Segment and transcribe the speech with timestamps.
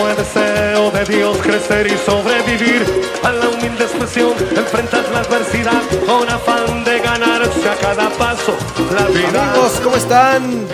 [0.00, 2.86] fue deseo de Dios crecer y sobrevivir
[3.22, 4.32] a la humilde expresión.
[4.56, 8.56] Enfrentas la adversidad con afán de ganarse a cada paso
[8.94, 9.52] la vida.
[9.52, 10.66] Amigos, ¿cómo están?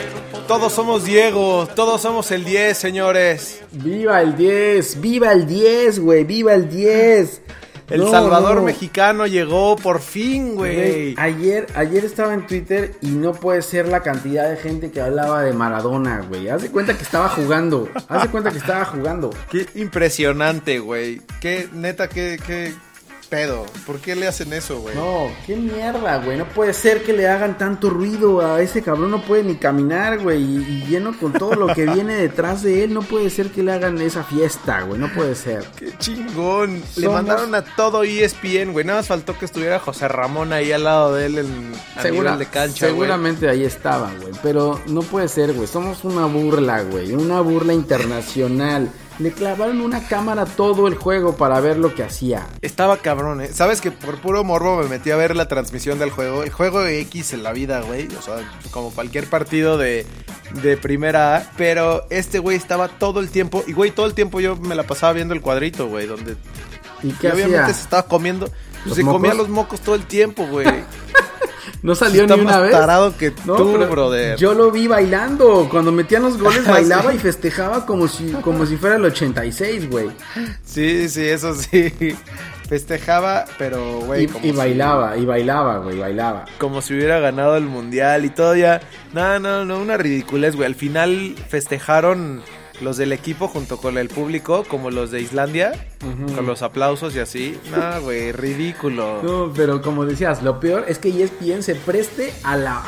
[0.46, 3.62] Todos somos Diego, todos somos el 10, señores.
[3.72, 7.42] Viva el 10, viva el 10, güey, viva el 10.
[7.88, 8.62] El No, Salvador no.
[8.62, 11.14] mexicano llegó por fin, Güey, güey.
[11.18, 15.42] Ayer, ayer estaba en Twitter y no puede ser la cantidad de gente que hablaba
[15.42, 16.48] de Maradona, güey.
[16.48, 17.88] Haz de cuenta que estaba jugando.
[18.08, 19.30] Haz de cuenta que estaba jugando.
[19.50, 21.20] Qué impresionante, güey.
[21.40, 22.72] Qué neta, qué, qué
[23.28, 23.66] pedo.
[23.86, 24.94] ¿Por qué le hacen eso, güey?
[24.94, 26.38] No, qué mierda, güey.
[26.38, 29.10] No puede ser que le hagan tanto ruido a ese cabrón.
[29.10, 30.42] No puede ni caminar, güey.
[30.42, 32.94] Y, y lleno con todo lo que viene detrás de él.
[32.94, 35.00] No puede ser que le hagan esa fiesta, güey.
[35.00, 35.64] No puede ser.
[35.76, 36.82] Qué chingón.
[36.96, 38.84] Le mandaron a todo ESPN, güey.
[38.84, 42.46] Nada más faltó que estuviera José Ramón ahí al lado de él en, Segura- de
[42.46, 42.92] cancha, güey.
[42.92, 44.32] seguramente ahí estaba, güey.
[44.42, 45.66] Pero no puede ser, güey.
[45.66, 47.12] Somos una burla, güey.
[47.14, 48.90] Una burla internacional.
[49.18, 52.46] Le clavaron una cámara todo el juego para ver lo que hacía.
[52.60, 53.48] Estaba cabrón, ¿eh?
[53.52, 56.42] Sabes que por puro morbo me metí a ver la transmisión del juego.
[56.42, 58.08] El juego X en la vida, güey.
[58.18, 58.36] O sea,
[58.70, 60.04] como cualquier partido de,
[60.62, 61.50] de primera A.
[61.56, 63.64] Pero este güey estaba todo el tiempo.
[63.66, 66.06] Y, güey, todo el tiempo yo me la pasaba viendo el cuadrito, güey.
[66.06, 66.36] Donde
[67.02, 67.74] ¿Y y qué obviamente hacía?
[67.74, 68.46] se estaba comiendo.
[68.48, 70.66] Pues ¿Los se comía los mocos todo el tiempo, güey.
[71.86, 72.70] No salió Está ni una más vez.
[72.72, 74.36] tarado que No, tú, brother.
[74.36, 75.68] Yo lo vi bailando.
[75.70, 77.16] Cuando metían los goles bailaba Sí.
[77.16, 80.08] y festejaba como si, como si fuera el 86, güey.
[80.64, 81.92] Sí, sí, eso sí.
[82.68, 84.24] Festejaba, pero, güey.
[84.24, 86.44] Y, y si- bailaba, y bailaba, güey, bailaba.
[86.58, 88.80] como si hubiera ganado el mundial y todo ya.
[89.12, 90.66] No, no, no, una ridiculez, güey.
[90.66, 92.42] Al final festejaron
[92.80, 95.72] los del equipo junto con el público, como los de Islandia,
[96.34, 97.58] con los aplausos y así.
[97.74, 99.22] No, güey, ridículo.
[99.22, 102.78] No, pero como decías, lo peor es que ESPN se preste a la,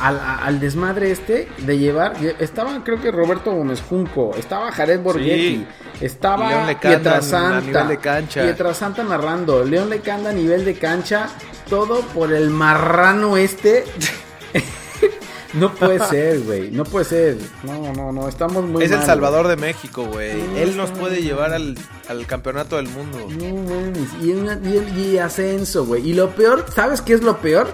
[0.44, 2.14] al- desmadre este de llevar.
[2.38, 5.00] Estaba, creo que Roberto Gómez Junco, estaba Jared.
[5.00, 5.66] Borghetti,
[6.00, 8.42] estaba León Lecanda a Pietrasanta, nivel de cancha.
[8.42, 11.28] Pietrasanta narrando, León Lecanda a nivel de cancha,
[11.70, 13.84] todo por el marrano este.
[15.54, 17.38] no puede ser, güey, no puede ser.
[17.64, 20.34] No, no, no, estamos muy es el Salvador de México, güey.
[20.42, 21.28] No, Él nos puede bien.
[21.28, 21.76] llevar al,
[22.08, 23.18] al campeonato del mundo.
[23.30, 26.08] No mames, y, una- y- y ascenso, güey.
[26.08, 27.68] Y lo peor, ¿sabes qué es lo peor?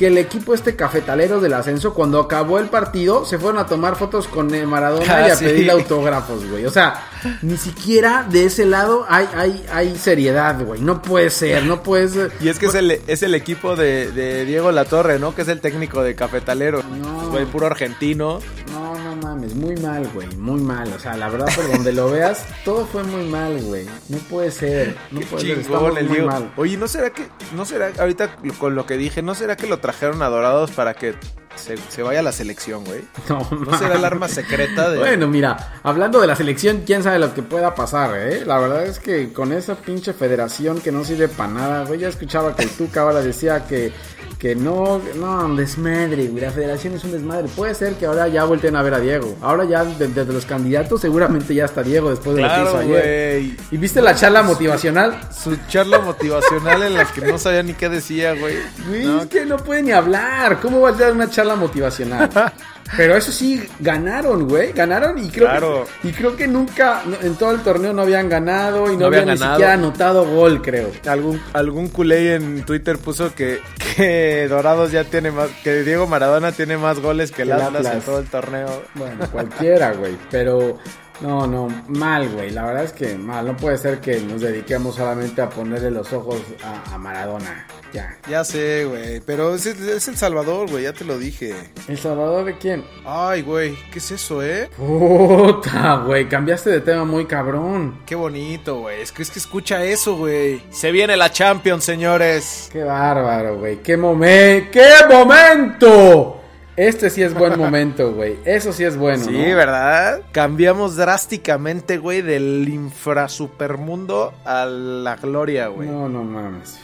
[0.00, 3.96] Que el equipo este cafetalero del ascenso, cuando acabó el partido, se fueron a tomar
[3.96, 5.44] fotos con eh, Maradona Ah, y a sí.
[5.44, 6.64] pedirle autógrafos, güey.
[6.64, 7.04] O sea,
[7.42, 10.80] ni siquiera de ese lado hay, hay, hay seriedad, güey.
[10.80, 12.32] No puede ser, no puede ser.
[12.40, 15.34] Y es que es el, es el equipo de, de Diego Latorre, ¿no?
[15.34, 16.82] Que es el técnico de Cafetalero.
[16.82, 17.28] No.
[17.30, 18.40] Güey, puro argentino.
[18.72, 20.92] No, no mames, muy mal, güey, muy mal.
[20.92, 23.86] O sea, la verdad, por donde lo veas, todo fue muy mal, güey.
[24.08, 26.52] No puede ser, no puede ser, estamos el muy mal.
[26.56, 29.78] Oye, ¿no será que, no será, ahorita con lo que dije, ¿no será que lo
[29.78, 31.14] trajeron a Dorados para que
[31.56, 33.00] se, se vaya a la selección, güey?
[33.28, 34.98] No, ¿No será el arma secreta de...
[34.98, 38.44] Bueno, mira, hablando de la selección, quién sabe lo que pueda pasar, ¿eh?
[38.46, 42.08] La verdad es que con esa pinche federación que no sirve para nada, güey, ya
[42.08, 43.92] escuchaba que el Tuca ahora decía que,
[44.38, 47.48] que no, no, un desmadre, güey, la federación es un desmadre.
[47.54, 49.36] Puede ser que ahora ya volteen a ver a Diego.
[49.42, 52.62] Ahora ya, de- desde los candidatos, seguramente ya está Diego después de lo que hizo
[52.62, 53.42] claro, ayer.
[53.42, 53.56] güey.
[53.70, 55.20] ¿Y viste la charla motivacional?
[55.30, 58.56] Su charla motivacional en la que no sabía ni qué decía, güey.
[58.88, 60.58] Güey, No, es que no puede ni hablar.
[60.60, 62.28] ¿Cómo va a dar una charla motivacional?
[62.96, 64.72] Pero eso sí, ganaron, güey.
[64.72, 65.86] Ganaron y creo, Claro.
[66.02, 69.06] que, y creo que nunca en todo el torneo no habían ganado y no, No
[69.06, 70.90] habían, habían ni siquiera anotado gol, creo.
[71.06, 73.60] Algún, algún culé en Twitter puso que,
[73.96, 78.00] que Dorados ya tiene más, que Diego Maradona tiene más goles que el Atlas, en
[78.00, 78.82] todo el torneo.
[78.96, 80.16] Bueno, cualquiera, güey.
[80.28, 80.76] Pero
[81.20, 82.50] no, no, mal, güey.
[82.50, 83.46] La verdad es que mal.
[83.46, 87.66] No puede ser que nos dediquemos solamente a ponerle los ojos a, a Maradona.
[87.92, 88.16] Ya.
[88.28, 91.54] Ya sé, güey, pero es, el- es El Salvador, güey, ya te lo dije.
[91.88, 92.84] ¿El Salvador de quién?
[93.04, 94.70] Ay, güey, ¿qué es eso, eh?
[94.76, 96.28] Puta, güey.
[96.28, 97.98] Cambiaste de tema muy cabrón.
[98.06, 99.00] Qué bonito, güey.
[99.02, 100.62] Es que, es que escucha eso, güey.
[100.70, 102.68] Se viene la Champions, señores.
[102.72, 103.78] Qué bárbaro, güey.
[103.82, 104.68] Qué momento.
[104.70, 106.39] ¡Qué momento!
[106.80, 108.38] Este sí es buen momento, güey.
[108.46, 109.54] Eso sí es bueno, sí, ¿no?
[109.54, 110.22] ¿verdad?
[110.32, 115.90] Cambiamos drásticamente, güey, del infrasupermundo a la gloria, güey.
[115.90, 116.78] No, no mames.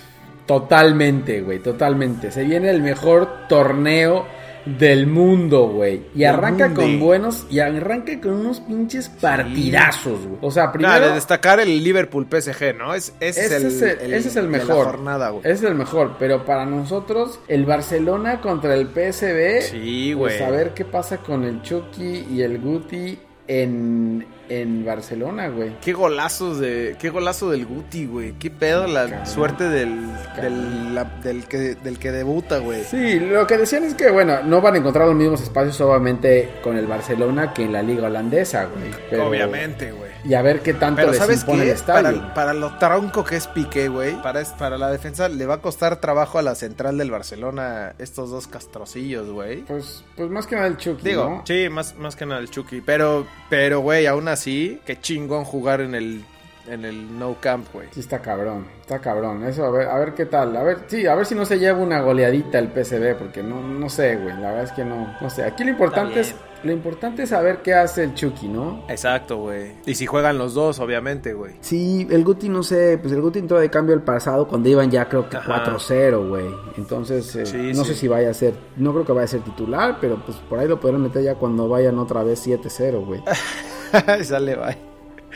[0.45, 1.61] Totalmente, güey.
[1.61, 2.31] Totalmente.
[2.31, 4.27] Se viene el mejor torneo
[4.67, 6.03] del mundo, güey.
[6.15, 6.83] Y Del arranca mundo.
[6.83, 7.47] con buenos.
[7.49, 10.39] Y arranca con unos pinches partidazos, güey.
[10.43, 10.93] O sea, primero.
[10.95, 12.95] Claro, de destacar el Liverpool PSG, ¿no?
[12.95, 14.85] Es, ese, Ese es el, es el, ese es el de la mejor.
[14.87, 15.41] jornada, güey.
[15.45, 16.17] Ese es el mejor.
[16.19, 19.63] Pero para nosotros, el Barcelona contra el PSV.
[19.71, 20.45] Sí, Pues güey.
[20.49, 23.19] a ver qué pasa con el Chucky y el Guti.
[23.49, 25.73] En, en Barcelona, güey.
[25.81, 26.97] Qué golazos de.
[26.99, 28.33] Qué golazo del Guti, güey.
[28.39, 29.27] Qué pedo la Cabrón.
[29.27, 29.99] suerte del.
[30.41, 32.85] Del, la- del que, del que debuta, güey.
[32.85, 36.49] Sí, lo que decían es que, bueno, no van a encontrar los mismos espacios, obviamente,
[36.63, 38.91] con el Barcelona que en la liga holandesa, güey.
[39.11, 40.06] Pero- Obviamente, güey.
[40.29, 41.69] Y a ver qué tanto Pero les ¿sabes impone qué?
[41.71, 42.19] el estadio.
[42.21, 44.21] Para, para lo tronco que es Piqué, güey.
[44.23, 47.95] Para, es- para la defensa le va a costar trabajo a la central del Barcelona
[47.99, 49.63] estos dos castrocillos, güey.
[49.63, 51.43] Pues, pues más que nada el Chucky, Digo, ¿no?
[51.47, 52.81] sí, más, más que nada el Chucky.
[52.81, 56.25] Pero, pero, güey, aún así, qué chingón jugar en el,
[56.67, 57.87] en el No Camp, güey.
[57.93, 59.45] Sí, está cabrón, está cabrón.
[59.45, 60.57] Eso, a ver, a ver qué tal.
[60.57, 63.61] A ver, sí, a ver si no se lleva una goleadita el PSV, porque no,
[63.63, 64.35] no sé, güey.
[64.41, 65.45] La verdad es que no, no sé.
[65.45, 66.35] Aquí lo importante es,
[66.65, 68.83] lo importante es saber qué hace el Chucky, ¿no?
[68.89, 69.73] Exacto, güey.
[69.87, 71.55] Y si juegan los dos, obviamente, güey.
[71.61, 74.91] Sí, el Guti no sé, pues el Guti entró de cambio el pasado cuando iban
[74.91, 75.65] ya creo que Ajá.
[75.65, 76.47] 4-0, güey.
[76.77, 77.91] Entonces, eh, Sí, no sí.
[77.93, 80.59] sé si vaya a ser, no creo que vaya a ser titular, pero pues por
[80.59, 83.23] ahí lo podrán meter ya cuando vayan otra vez 7-0, güey.
[84.25, 84.86] Sale, bye.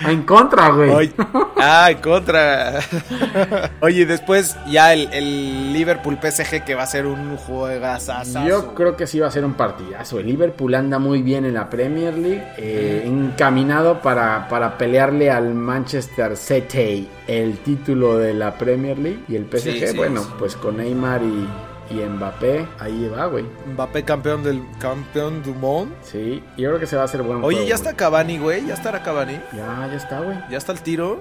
[0.00, 0.90] En contra, güey.
[0.90, 1.12] Oye,
[1.56, 2.80] ah, en contra.
[3.80, 8.46] Oye, después ya el, el Liverpool PSG que va a ser un juegazazazo.
[8.46, 10.18] Yo creo que sí va a ser un partidazo.
[10.18, 15.54] El Liverpool anda muy bien en la Premier League, eh, encaminado para, para pelearle al
[15.54, 19.20] Manchester City el título de la Premier League.
[19.28, 20.28] Y el PSG, Sí, sí, bueno, sí.
[20.38, 21.48] pues con Neymar y,
[21.90, 23.44] y Mbappé, ahí va, güey.
[23.72, 25.94] Mbappé campeón del campeón du monde.
[26.02, 27.94] Sí, yo creo que se va a hacer buen Oye, juego, ya está.
[27.94, 28.64] Cavani, güey.
[28.66, 29.40] Ya estará Cavani.
[29.52, 30.38] Ya, ya está, güey.
[30.50, 31.20] Ya está el tiro.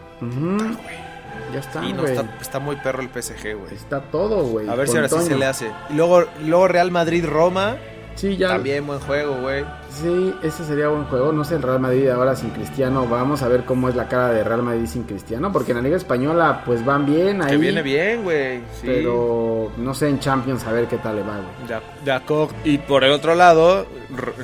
[1.54, 2.16] Ya está, y no güey.
[2.16, 3.74] está, está muy perro el PSG, güey.
[3.74, 4.70] Está todo, güey.
[4.70, 5.72] A ver si ahora sí se le hace.
[5.90, 7.78] Y luego, luego Real Madrid-Roma.
[8.16, 8.50] Sí, ya.
[8.50, 9.66] También buen juego, güey.
[9.90, 11.32] Sí, ese sería buen juego.
[11.32, 13.08] No sé el Real Madrid ahora sin Cristiano.
[13.08, 15.52] Vamos a ver cómo es la cara de Real Madrid sin Cristiano.
[15.52, 17.52] Porque en la Liga Española, pues van bien ahí.
[17.52, 18.60] Que viene bien, güey.
[18.80, 18.86] Sí.
[18.86, 21.68] Pero no sé en Champions a ver qué tal le va, güey.
[21.68, 22.50] De, ac- de acuerdo.
[22.64, 23.86] Y por el otro lado,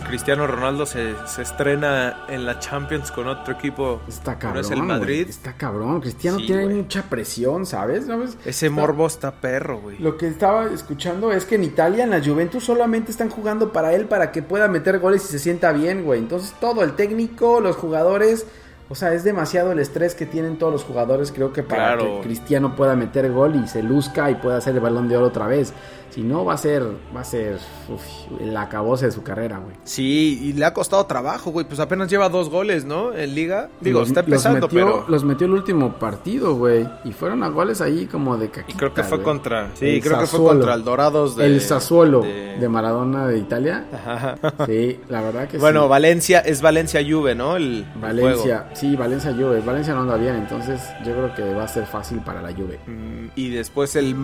[0.07, 4.01] Cristiano Ronaldo se, se estrena en la Champions con otro equipo.
[4.07, 4.61] Está que cabrón.
[4.61, 4.83] No es el.
[4.83, 5.27] Madrid.
[5.29, 6.01] Está cabrón.
[6.01, 8.05] Cristiano Sí, tiene mucha presión, ¿sabes?
[8.07, 8.37] ¿Sabes?
[8.45, 9.97] Ese Está- morbo está perro, güey.
[9.99, 13.93] Lo que estaba escuchando es que en Italia, en la Juventus, solamente están jugando para
[13.93, 16.19] él para que pueda meter goles y se sienta bien, güey.
[16.19, 18.45] Entonces, todo, el técnico, los jugadores.
[18.87, 22.21] O sea, es demasiado el estrés que tienen todos los jugadores, creo que para Claro.
[22.21, 25.25] que Cristiano pueda meter gol y se luzca y pueda hacer el balón de oro
[25.27, 25.73] otra vez.
[26.15, 26.81] Si no, va a ser,
[27.13, 27.57] va a ser
[27.89, 28.01] uf,
[28.39, 29.75] el acabose de su carrera, güey.
[29.83, 31.67] Sí, y le ha costado trabajo, güey.
[31.67, 33.13] Pues apenas lleva dos goles, ¿no?
[33.13, 33.69] En Liga.
[33.81, 35.05] Digo, Los- está empezando, los metió, pero.
[35.09, 36.87] Los metió el último partido, güey.
[37.03, 39.25] Y fueron a goles ahí como de caquita, Y creo que fue güey.
[39.25, 39.71] contra.
[39.75, 41.47] Sí, El creo que fue contra el Dorados de.
[41.47, 42.69] el Sassuolo de- de...
[42.69, 43.85] Maradona de Italia.
[43.93, 44.35] Ajá.
[44.65, 45.89] Sí, la verdad que Bueno, sí.
[45.89, 47.57] Valencia, es Valencia Juve, ¿no?
[47.57, 49.59] El, el Valencia, sí, Valencia Juve.
[49.59, 52.79] Valencia no anda bien, entonces yo creo que va a ser fácil para la Juve.
[52.87, 54.15] Mm, Y después el,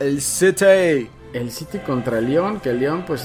[0.00, 1.08] el City.
[1.32, 3.22] El City contra el León, que el León pues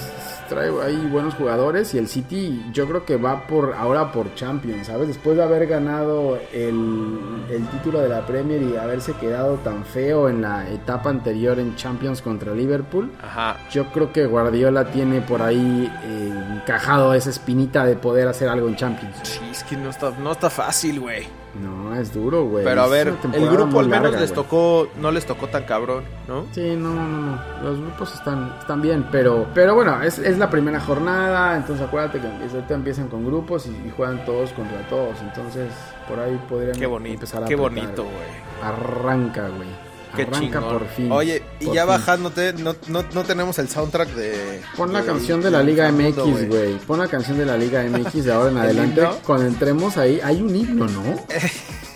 [0.50, 4.88] trae ahí buenos jugadores y el City yo creo que va por ahora por Champions,
[4.88, 5.08] ¿sabes?
[5.08, 10.28] Después de haber ganado el, el título de la Premier y haberse quedado tan feo
[10.28, 13.58] en la etapa anterior en Champions contra Liverpool, Ajá.
[13.72, 18.68] yo creo que Guardiola tiene por ahí eh, encajado esa espinita de poder hacer algo
[18.68, 19.16] en Champions.
[19.24, 21.41] Sí, es que no está, no está fácil, güey.
[21.62, 22.64] No, es duro, güey.
[22.64, 24.44] Pero a ver, el grupo al menos larga, les güey.
[24.44, 26.46] tocó, no les tocó tan cabrón, ¿no?
[26.54, 27.40] Sí, no, no, no.
[27.62, 32.22] Los grupos están, están bien, pero, pero bueno, es, es la primera jornada, entonces acuérdate
[32.22, 35.70] que ahorita empiezan con grupos y, y juegan todos contra todos, entonces
[36.08, 38.72] por ahí podrían Qué bonito, empezar a qué apretar, bonito, güey.
[38.72, 39.91] Arranca, güey.
[40.16, 40.64] Qué Arranca chingón.
[40.80, 41.12] por fin.
[41.12, 41.88] Oye, y ya fin.
[41.88, 44.62] bajándote, no, no, no tenemos el soundtrack de.
[44.78, 46.78] Pon la de- canción de la Liga MX, güey.
[46.80, 49.02] Pon la canción de la Liga MX de ahora en adelante.
[49.02, 49.18] himno?
[49.26, 51.04] Cuando entremos ahí, hay un himno, ¿no?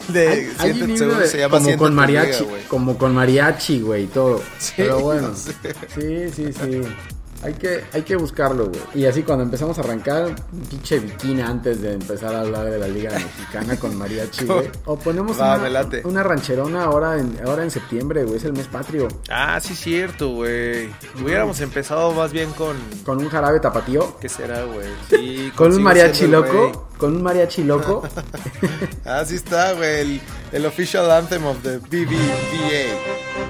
[0.08, 2.64] De, Hay, hay un himno seguro de- se llama como con Liga, mariachi, güey.
[2.66, 4.40] como con mariachi, güey, y todo.
[4.60, 5.52] Sí, Pero bueno, no sé.
[5.96, 6.82] sí, sí, sí.
[7.46, 8.82] Hay que, hay que buscarlo, güey.
[8.96, 12.80] Y así cuando empezamos a arrancar, un pinche bikini antes de empezar a hablar de
[12.80, 14.70] la Liga Mexicana con mariachi, güey.
[14.86, 18.38] O ponemos Va, una, una rancherona ahora en, ahora en septiembre, güey.
[18.38, 19.08] Es el mes patrio.
[19.30, 20.90] Ah, sí, cierto, güey.
[21.22, 22.76] Hubiéramos empezado más bien con.
[23.06, 24.18] Con un jarabe tapatío.
[24.20, 24.88] ¿Qué será, güey?
[25.10, 26.88] Sí, Con un mariachi loco.
[26.98, 28.04] Con un mariachi loco.
[28.62, 28.90] rey.
[29.06, 30.00] Ah, está, güey.
[30.02, 30.22] El,
[30.52, 32.86] el official anthem of the BBVA.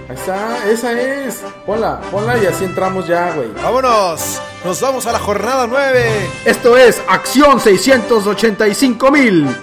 [0.09, 1.41] Ahí está, esa es.
[1.65, 3.49] Ponla, ponla y así entramos ya, güey.
[3.53, 4.41] ¡Vámonos!
[4.63, 6.29] ¡Nos vamos a la jornada 9!
[6.45, 9.47] Esto es Acción 685 mil.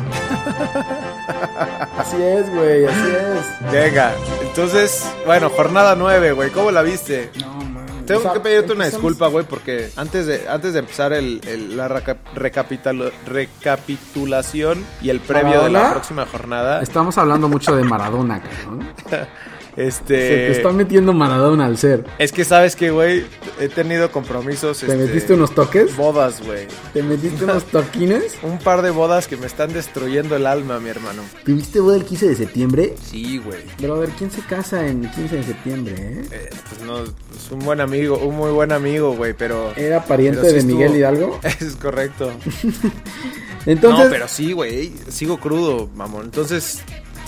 [1.98, 3.72] así es, güey, así es.
[3.72, 6.50] Venga, entonces, bueno, jornada 9, güey.
[6.50, 7.30] ¿Cómo la viste?
[7.40, 7.81] No.
[8.06, 11.40] Tengo O sea, que pedirte una disculpa, güey, porque antes de, antes de empezar el,
[11.46, 17.74] el- la reca- recapitalo- recapitulación y el previo de la próxima jornada, Estamos hablando mucho
[17.76, 18.88] de Maradona, cabrón.
[19.76, 20.14] Este.
[20.28, 22.04] Se te está metiendo Maradona al ser.
[22.18, 23.24] Es que sabes que, güey,
[23.58, 24.78] he tenido compromisos.
[24.78, 25.96] ¿Te este, metiste unos toques?
[25.96, 26.66] Bodas, güey.
[26.92, 28.36] ¿Te metiste unos toquines?
[28.42, 31.22] Un par de bodas que me están destruyendo el alma, mi hermano.
[31.44, 32.94] ¿Tuviste boda el 15 de septiembre?
[33.02, 33.60] Sí, güey.
[33.80, 36.22] Pero a ver, ¿quién se casa en el 15 de septiembre, eh?
[36.30, 39.72] Eh, pues no, es un buen amigo, un muy buen amigo, güey, pero.
[39.76, 41.40] ¿Era pariente pero sí de estuvo- Miguel Hidalgo?
[41.60, 42.30] Es correcto.
[43.66, 44.04] Entonces...
[44.04, 44.92] no, pero sí, güey.
[45.08, 46.24] Sigo crudo, mamón.
[46.26, 46.82] Entonces,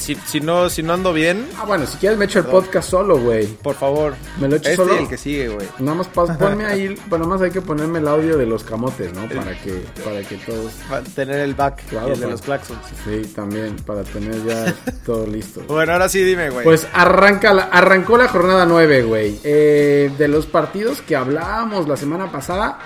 [0.05, 2.91] si, si, no, si no ando bien, Ah, bueno, si quieres me echo el podcast
[2.91, 3.47] solo, güey.
[3.47, 4.15] por favor.
[4.41, 4.99] ¿Me lo echo este solo?
[4.99, 5.67] el que sigue, güey.
[5.79, 9.13] Nada más ponme ahí, bueno, nada más hay que ponerme el audio de los camotes,
[9.15, 9.23] ¿no?
[9.29, 10.73] Para que, para que todos...
[11.15, 12.79] Tener el back Claro, y el de los claxons.
[13.05, 14.75] Sí, también, para tener ya
[15.07, 15.63] todo listo.
[15.69, 16.65] Bueno, ahora sí dime, güey.
[16.65, 19.41] Pues arranca la- arrancó la jornada 9, güey.
[19.45, 22.79] Eh, de los partidos que hablábamos la semana pasada,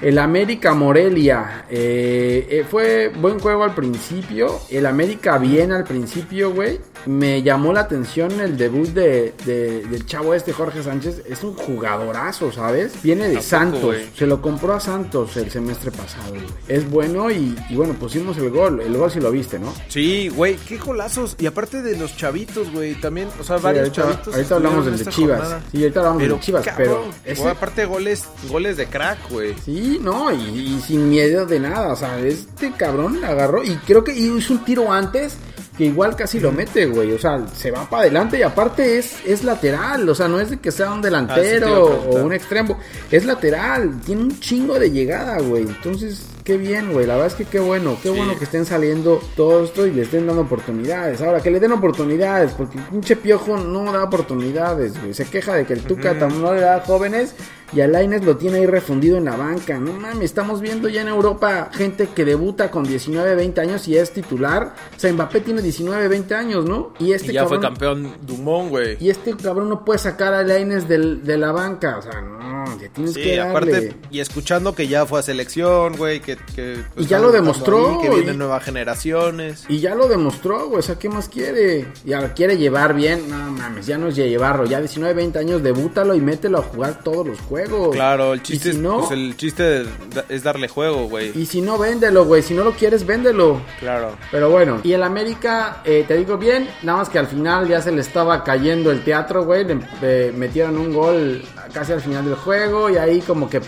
[0.00, 1.64] el América Morelia.
[1.70, 4.60] eh, eh, fue buen juego al principio.
[4.70, 6.78] El América bien al principio, güey.
[7.06, 11.22] Me llamó la atención el debut de, de- del chavo este, Jorge Sánchez.
[11.28, 13.00] Es un jugadorazo, ¿sabes?
[13.02, 13.96] Viene de Santos.
[14.16, 16.42] Se lo compró a Santos el semestre pasado, güey.
[16.68, 18.80] Es bueno y, y bueno, pusimos el gol.
[18.80, 19.72] El gol sí lo viste, ¿no?
[19.88, 21.36] Sí, güey, qué golazos.
[21.38, 24.34] Y aparte de los chavitos, güey, también, o sea, Sí, varios ahorita, chavitos.
[24.34, 25.38] ahorita hablamos del de Chivas.
[25.40, 25.62] jornada.
[25.70, 29.54] Sí, ahorita hablamos del de Chivas, cabrón, pero aparte goles, goles de crack, güey.
[29.64, 30.36] Sí, no, y,
[30.76, 31.92] y sin miedo de nada.
[31.92, 35.36] O sea, este cabrón agarró y creo que hizo un tiro antes
[35.76, 37.12] que igual casi lo mete, güey.
[37.12, 40.08] O sea, se va para adelante y aparte es, es lateral.
[40.08, 42.20] O sea, no es de que sea un Ah, sí delantero preguntar.
[42.22, 42.78] o un extremo.
[43.10, 44.00] Es lateral.
[44.04, 45.64] Tiene un chingo de llegada, güey.
[45.64, 47.06] Entonces, qué bien, güey.
[47.06, 47.96] La verdad es que qué bueno.
[48.02, 48.16] Qué Sí.
[48.16, 51.20] bueno que estén saliendo todo esto y le estén dando oportunidades.
[51.20, 55.12] Ahora, que le den oportunidades, porque el pinche piojo no da oportunidades, güey.
[55.14, 57.34] Se queja de que el Tuca también no le da jóvenes
[57.72, 59.78] y a Lainez lo tiene ahí refundido en la banca.
[59.78, 63.96] No mames, estamos viendo ya en Europa gente que debuta con 19, 20 años y
[63.96, 64.74] es titular.
[64.96, 66.92] O sea, Mbappé tiene 19, 20 años, ¿no?
[66.98, 68.96] Y este y ya fue campeón Dumont, güey.
[69.00, 71.98] Y este cabrón no puede sacar a Lainez del, de la banca.
[71.98, 73.50] O sea, no, ya tienes Sí, que darle.
[73.50, 77.32] aparte, y escuchando que ya fue a selección, güey, que, que pues, Y ya lo
[77.32, 79.64] demostró, ahí, que vienen y- nuevas generaciones.
[79.68, 80.78] Y ya lo demostró, güey.
[80.78, 81.86] O sea, ¿qué más quiere?
[82.04, 83.28] Ya quiere llevar bien.
[83.28, 84.66] No mames, ya no es llevarlo.
[84.66, 87.55] Ya 19, 20 años, debútalo y mételo a jugar todos los juegos.
[87.90, 89.84] Claro, el Y chiste, si es, no, pues, el chiste
[90.28, 91.32] es darle juego, güey.
[91.34, 92.42] y si no, véndelo, güey.
[92.42, 93.60] Si no lo quieres, véndelo.
[93.80, 94.16] Claro.
[94.30, 97.80] Pero bueno, y el América, eh, te digo bien, nada más que al final ya
[97.82, 99.64] se le estaba cayendo el teatro, güey.
[99.64, 103.60] Le, le metieron un gol casi al final del juego y ahí como que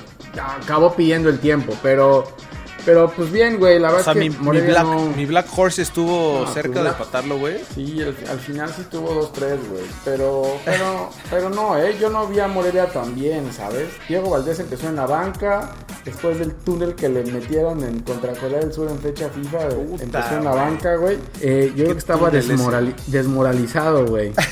[0.63, 1.75] acabó pidiendo el tiempo.
[1.83, 2.25] Pero,
[2.85, 5.11] pero pues bien, güey, la O verdad sea, es mi, que mi Morelia Black, no-
[5.17, 7.57] mi Black Horse estuvo No, cerca de empatarlo, güey.
[7.75, 9.39] Sí, al, al final sí tuvo 2-3,
[9.71, 9.83] güey.
[10.05, 11.97] Pero, pero, pero no, ¿eh?
[12.01, 13.89] Yo no vi a Morelia tan bien, ¿sabes?
[14.09, 15.73] Diego Valdés empezó en la banca.
[16.05, 20.03] Después del túnel que le metieron en contra Corea del Sur en fecha FIFA, Puta,
[20.05, 21.19] empezó en la banca, güey.
[21.43, 24.33] Eh, yo creo que estaba desmorali- desmoralizado, güey.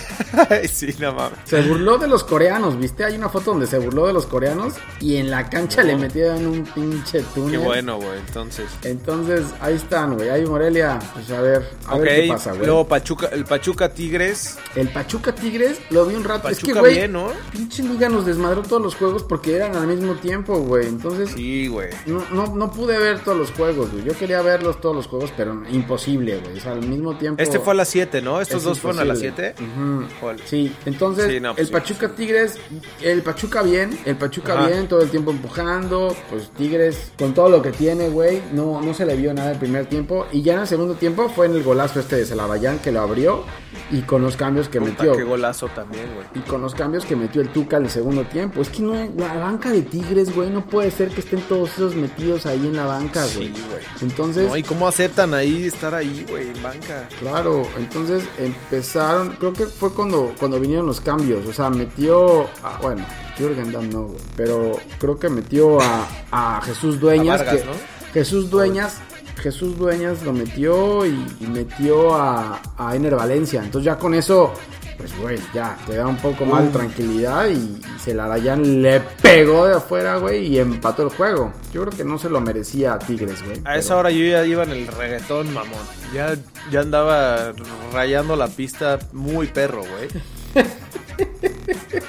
[0.70, 1.38] Sí, no mames.
[1.44, 3.04] Se burló de los coreanos, ¿viste?
[3.04, 6.46] Hay una foto donde se burló de los coreanos y en la cancha le metieron
[6.46, 7.52] un pinche túnel.
[7.52, 8.66] Qué bueno, güey, entonces.
[8.82, 10.28] Entonces, ahí están, güey.
[10.28, 12.66] Ahí Morelia, pues a ver, a ok, ver qué pasa, güey.
[12.66, 14.58] luego Pachuca, el Pachuca Tigres.
[14.74, 16.48] El Pachuca Tigres lo vi un rato.
[16.48, 17.28] es que, Pachuca güey, bien, ¿no?
[17.52, 20.86] pinche liga nos desmadró todos los juegos porque eran al mismo tiempo, güey.
[20.86, 21.88] Entonces, Sí, güey.
[22.06, 24.04] no, no, no pude ver todos los juegos, güey.
[24.04, 26.58] Yo quería verlos todos los juegos, pero imposible, güey.
[26.58, 27.42] O sea, al mismo tiempo.
[27.42, 28.40] Este fue a las 7, ¿no?
[28.40, 29.54] Estos es dos fueron a las imposible.
[29.56, 29.64] 7.
[29.64, 30.36] Ujú.
[30.46, 31.72] Sí, entonces Sí, no, pues el sí.
[31.72, 32.54] Pachuca Tigres,
[33.02, 34.66] el Pachuca bien, el Pachuca Ajá.
[34.68, 38.94] bien, todo el tiempo empujando, pues Tigres con todo lo que tiene, güey, no, no
[38.94, 41.52] se le vio nada el primer tiempo y ya en el segundo tiempo fue en
[41.56, 43.44] el golazo este de Celarayán que lo abrió
[43.90, 45.12] y con los cambios que metió.
[45.16, 46.26] Qué golazo también, güey.
[46.34, 48.60] Y con los cambios que metió el Tuca en el segundo tiempo.
[48.60, 51.94] Es que no, la banca de Tigres, güey, no puede ser que estén todos esos
[51.94, 53.48] metidos ahí en la banca, güey.
[53.48, 53.82] Sí, güey.
[54.02, 57.08] Entonces, No, ¿y cómo aceptan ahí estar ahí, güey, en banca?
[57.20, 62.46] Claro, entonces empezaron, creo que fue cuando, cuando vinieron los cambios, o sea, metió,
[62.82, 63.04] bueno,
[63.38, 67.66] Jürgen Damm no, güey, pero creo que metió a, a Jesús Dueñas, A Vargas, que
[67.66, 67.72] ¿no?
[68.16, 68.96] Jesús Dueñas,
[69.42, 74.54] Jesús Dueñas lo metió y, y metió a, a Ener Valencia, entonces ya con eso,
[74.96, 79.66] pues güey, ya te da un poco más de tranquilidad y, y Celarayán le pegó
[79.66, 81.52] de afuera, güey, y empató el juego.
[81.74, 83.58] Yo creo que no se lo merecía a Tigres, güey.
[83.58, 85.78] A pero- esa hora yo ya iba en el reggaetón, mamón.
[86.14, 86.34] Ya,
[86.70, 87.52] ya andaba
[87.92, 90.08] rayando la pista muy perro, güey.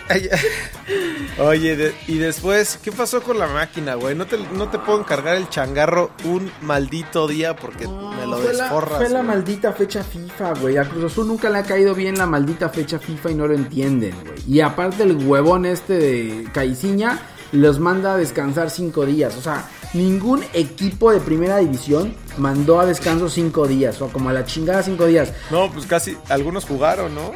[1.39, 4.15] Oye, de- y después, ¿qué pasó con la máquina, güey?
[4.15, 8.53] No te, no te puedo encargar el changarro un maldito día porque me lo fue
[8.53, 8.97] la, desforras.
[8.97, 10.77] fue la maldita fecha FIFA, güey.
[10.77, 13.53] A Cruz Azul nunca le ha caído bien la maldita fecha FIFA y no lo
[13.53, 14.39] entienden, güey.
[14.47, 17.19] Y aparte el huevón este de Caiciña
[17.51, 19.35] los manda a descansar cinco días.
[19.37, 24.01] O sea, ningún equipo de primera división mandó a descanso cinco días.
[24.01, 25.33] O como a la chingada cinco días.
[25.51, 27.31] No, pues casi algunos jugaron, ¿no?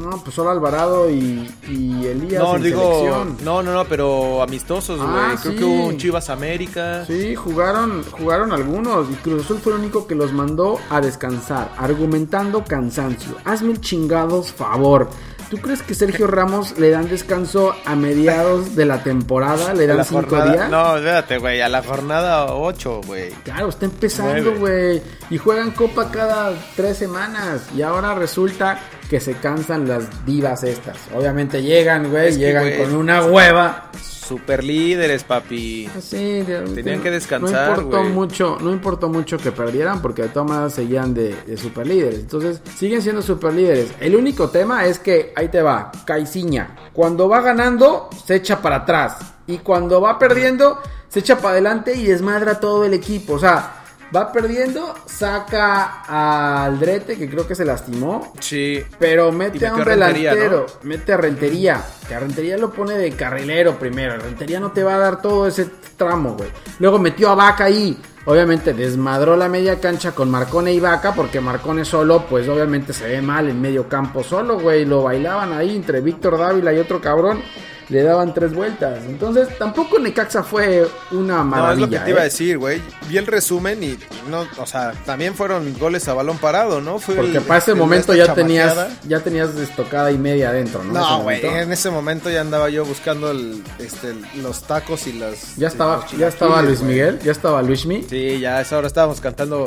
[0.00, 2.42] No, pues solo Alvarado y, y Elías.
[2.42, 3.36] No, en digo, selección.
[3.44, 5.10] no, no, no, pero amistosos, güey.
[5.12, 5.58] Ah, Creo sí.
[5.58, 7.04] que hubo un Chivas América.
[7.04, 11.72] Sí, jugaron, jugaron algunos y Cruz Azul fue el único que los mandó a descansar,
[11.76, 13.36] argumentando cansancio.
[13.44, 15.10] Hazme el chingados favor.
[15.50, 19.72] ¿Tú crees que Sergio Ramos le dan descanso a mediados de la temporada?
[19.72, 20.70] ¿Le dan cinco jornada- días?
[20.70, 23.30] No, espérate, güey, a la jornada 8, güey.
[23.44, 25.02] Claro, está empezando, güey.
[25.30, 27.62] Y juegan copa cada tres semanas.
[27.74, 28.78] Y ahora resulta
[29.08, 30.96] que se cansan las divas estas.
[31.14, 33.90] Obviamente llegan, güey, llegan con una hueva.
[34.28, 35.88] Super líderes, papi.
[36.02, 40.28] Sí, de- Tenían que descansar, No importó mucho, no importó mucho que perdieran porque de
[40.28, 42.20] todas maneras seguían de, de superlíderes.
[42.20, 43.88] Entonces, siguen siendo superlíderes.
[44.00, 46.76] El único tema es que ahí te va, Caiciña.
[46.92, 49.16] Cuando va ganando, se echa para atrás.
[49.46, 53.32] Y cuando va perdiendo, se echa para adelante y desmadra todo el equipo.
[53.34, 53.77] O sea,
[54.14, 58.32] va perdiendo, saca a Aldrete, que creo que se lastimó.
[58.40, 58.82] Sí.
[58.98, 61.82] Pero mete a un delantero, mete a Rentería.
[62.06, 64.18] Que a Rentería lo pone de carrilero primero.
[64.18, 66.50] Rentería no te va a dar todo ese tramo, güey.
[66.78, 67.98] Luego metió a Vaca ahí.
[68.24, 71.12] Obviamente desmadró la media cancha con Marcone y Vaca.
[71.14, 74.84] Porque Marcone solo, pues obviamente se ve mal en medio campo solo, güey.
[74.84, 77.42] Lo bailaban ahí entre Víctor Dávila y otro cabrón.
[77.88, 78.98] Le daban tres vueltas.
[79.08, 81.72] Entonces tampoco Necaxa fue una No, maravilla.
[81.72, 82.24] es lo que te iba a ¿eh?
[82.24, 82.82] decir, güey.
[83.08, 83.98] Vi el resumen y
[84.30, 86.98] no, o sea, también fueron goles a balón parado, ¿no?
[86.98, 88.76] Fue Porque el- para ese el- momento ya tenías,
[89.06, 90.92] ya tenías estocada y media adentro, ¿no?
[90.92, 95.56] No, güey, en ese momento ya andaba yo buscando el, este, los tacos y las...
[95.56, 96.82] Ya estaba, ya estaba Luis.
[96.82, 98.02] Miguel, ya estaba Luismi.
[98.08, 99.66] Sí, ya a esa hora estábamos cantando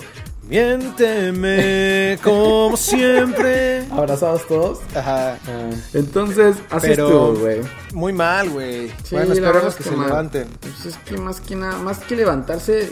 [0.52, 3.86] Miénteme como siempre.
[3.90, 4.80] Abrazados todos.
[4.94, 5.38] Ajá.
[5.94, 7.62] Entonces, así Pero estuvo, güey.
[7.94, 8.90] muy mal, güey.
[9.04, 10.08] Sí, bueno, la verdad esperemos es que, que se mal.
[10.08, 10.48] levanten.
[10.60, 12.92] Pues es que más que nada, más que levantarse,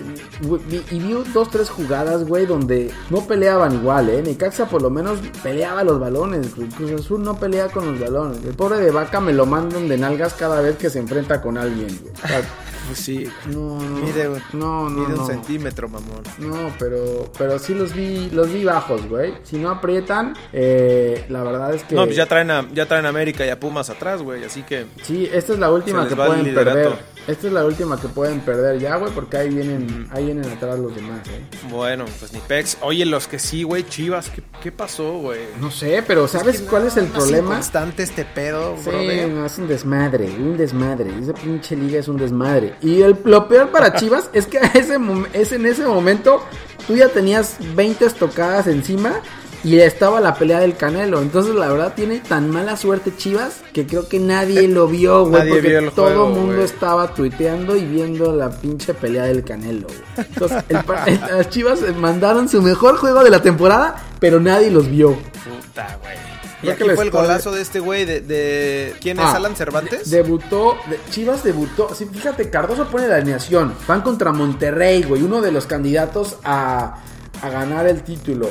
[0.89, 4.21] y vi dos, tres jugadas, güey, donde no peleaban igual, ¿eh?
[4.21, 6.47] Necaxa por lo menos peleaba los balones.
[6.77, 8.39] Cruz Azul no pelea con los balones.
[8.45, 11.57] El pobre de Vaca me lo mandan de nalgas cada vez que se enfrenta con
[11.57, 12.13] alguien, güey.
[12.89, 13.23] Pues sí.
[13.45, 13.99] No, no.
[13.99, 15.21] Mide, no, no, mide no.
[15.21, 16.23] un centímetro, mamón.
[16.39, 19.35] No, pero, pero sí los vi, los vi bajos, güey.
[19.43, 21.93] Si no aprietan, eh, la verdad es que.
[21.93, 24.43] No, pues ya traen a, ya traen a América y a Pumas atrás, güey.
[24.43, 26.97] Así que Sí, esta es la última que pueden perder.
[27.27, 30.79] Esta es la última que pueden perder ya, güey, porque ahí vienen, ahí vienen atrás
[30.79, 31.41] los demás, eh.
[31.69, 32.77] Bueno, pues ni pex.
[32.81, 35.41] Oye, los que sí, güey, Chivas, ¿qué, qué pasó, güey?
[35.59, 37.55] No sé, pero ¿sabes cuál es el problema?
[37.55, 39.29] constante este pedo, Sí, brother.
[39.29, 41.11] no, es un desmadre, un desmadre.
[41.21, 42.73] Esa pinche liga es un desmadre.
[42.81, 44.97] Y el, lo peor para Chivas es que ese
[45.33, 46.41] es en ese momento
[46.87, 49.21] tú ya tenías 20 estocadas encima
[49.63, 51.21] y estaba la pelea del Canelo.
[51.21, 55.39] Entonces, la verdad, tiene tan mala suerte Chivas que creo que nadie lo vio, güey.
[55.39, 59.23] Nadie Porque vio el todo juego, el mundo estaba tuiteando y viendo la pinche pelea
[59.25, 60.27] del Canelo, güey.
[60.29, 65.11] Entonces, el las Chivas mandaron su mejor juego de la temporada, pero nadie los vio.
[65.43, 66.29] Puta, güey.
[66.61, 69.23] Y Creo aquí que les fue el golazo de este güey de, de- ¿Quién es
[69.25, 70.09] Ah, Alan Cervantes?
[70.09, 71.95] Debutó, de- Chivas debutó.
[71.95, 73.73] Sí, fíjate, Cardoso pone la alineación.
[73.87, 76.97] Van contra Monterrey, güey, uno de los candidatos a,
[77.41, 78.49] a ganar el título.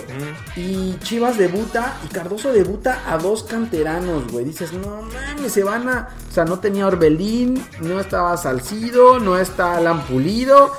[0.56, 4.44] Y Chivas debuta y Cardoso debuta a dos canteranos, güey.
[4.44, 6.08] Dices, no mames, se van a.
[6.28, 10.72] O sea, no tenía Orbelín, no estaba Salcido, no está Alan Pulido.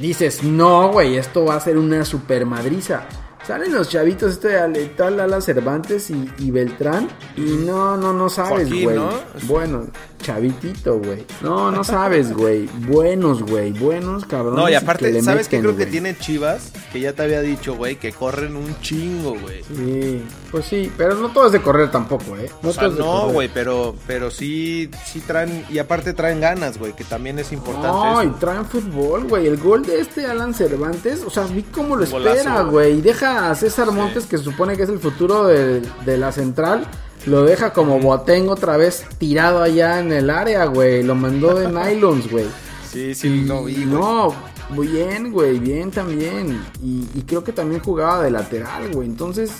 [0.00, 3.06] Dices, no, güey, esto va a ser una super madriza.
[3.46, 4.56] Salen los chavitos, este
[4.96, 7.08] tal Ala Cervantes y, y Beltrán.
[7.36, 8.96] Y no, no, no sabes, güey.
[8.96, 9.10] ¿no?
[9.42, 9.86] Bueno,
[10.24, 11.24] chavitito, güey.
[11.42, 12.66] No, no sabes, güey.
[12.88, 13.72] Buenos, güey.
[13.72, 14.58] Buenos, cabrones.
[14.58, 16.72] No, y aparte, ¿sabes qué creo que tiene Chivas?
[16.92, 19.62] Que ya te había dicho, güey, que corren un chingo, güey.
[19.64, 22.50] Sí, pues sí, pero no todo es de correr tampoco, ¿eh?
[22.62, 26.94] No O sea, no, güey, pero, pero sí, sí traen, y aparte traen ganas, güey,
[26.94, 29.46] que también es importante No, y traen fútbol, güey.
[29.46, 32.98] El gol de este Alan Cervantes, o sea, vi cómo lo golazo, espera, güey.
[32.98, 36.32] Y deja a César Montes, que se supone que es el futuro de, de la
[36.32, 36.86] central.
[37.26, 41.02] Lo deja como Boateng otra vez tirado allá en el área, güey.
[41.02, 42.46] Lo mandó de nylons, güey.
[42.90, 43.84] Sí, sí, no vi.
[43.86, 44.34] No,
[44.70, 46.62] muy bien, güey, bien también.
[46.82, 49.08] Y, y creo que también jugaba de lateral, güey.
[49.08, 49.50] Entonces,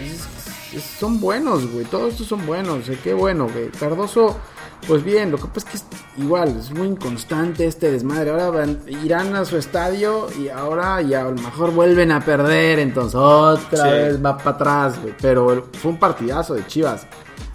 [0.00, 1.84] es- es- son buenos, güey.
[1.84, 2.88] Todos estos son buenos.
[2.88, 3.68] eh, Qué bueno, güey.
[3.70, 4.36] Cardoso,
[4.86, 5.30] pues bien.
[5.30, 5.84] Lo que pasa es que es
[6.18, 8.30] igual, es muy inconstante este desmadre.
[8.30, 12.78] Ahora van- irán a su estadio y ahora ya a lo mejor vuelven a perder.
[12.78, 13.90] Entonces, otra Sí.
[13.90, 15.14] vez va para atrás, güey.
[15.20, 17.06] Pero fue un partidazo de Chivas.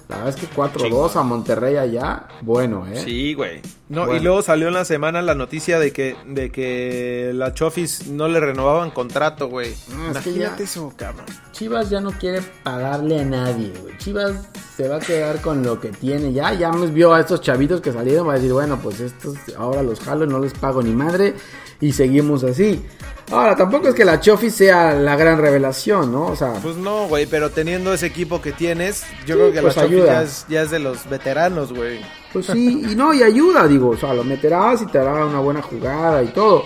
[0.09, 2.99] La verdad es que 4-2 a Monterrey allá, bueno, ¿eh?
[3.05, 3.61] Sí, güey.
[3.89, 4.19] No, Bueno.
[4.19, 8.27] Y luego salió en la semana la noticia de que, de que la Chofis no
[8.27, 9.69] le renovaban contrato, güey.
[9.69, 11.25] Es que Imagínate ya- eso, cabrón.
[11.51, 13.95] Chivas ya no quiere pagarle a nadie, güey.
[13.99, 16.33] Chivas se va a quedar con lo que tiene.
[16.33, 19.35] Ya, ya nos vio a estos chavitos que salieron, va a decir, bueno, pues estos
[19.59, 21.35] ahora los jalo, no les pago ni madre
[21.81, 22.83] y seguimos así.
[23.31, 26.27] Ahora, tampoco es que la Chofi sea la gran revelación, ¿no?
[26.27, 29.75] O sea, Pues no, güey, pero teniendo ese equipo que tienes, yo creo que pues
[29.75, 30.05] la ayuda.
[30.05, 32.01] ya es, ya es de los veteranos, güey.
[32.33, 35.39] Pues sí, y no, y ayuda, digo, o sea, lo meterás y te hará una
[35.39, 36.65] buena jugada y todo.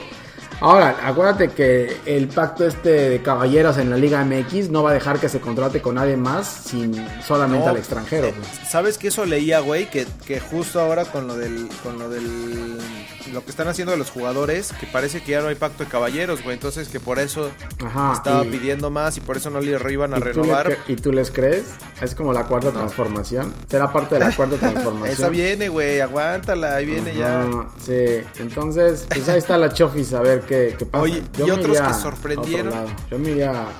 [0.65, 4.93] Ahora, acuérdate que el pacto este de caballeros en la Liga MX no va a
[4.93, 8.27] dejar que se contrate con nadie más sin solamente No, al extranjero.
[8.27, 8.33] eh.
[8.69, 9.89] ¿Sabes que eso leía, güey?
[9.89, 12.77] Que, que justo ahora con lo del con lo del
[13.33, 15.89] lo que están haciendo de los jugadores, que parece que ya no hay pacto de
[15.89, 17.49] caballeros, güey, entonces que por eso
[17.83, 20.33] Ajá, estaba y- pidiendo más y por eso no le iban a ¿Y tú, le
[20.33, 20.69] renovar.
[20.69, 21.63] cre- ¿Y tú les crees?
[21.99, 23.51] Es como la cuarta transformación.
[23.67, 25.11] ¿Será parte de la cuarta transformación?
[25.17, 27.43] Esa viene, güey, aguántala, ahí viene ya.
[27.83, 31.03] Sí, entonces, pues ahí está la Chofis a ver qué, qué pasa.
[31.03, 32.73] Oye, Yo y otros que sorprendieron.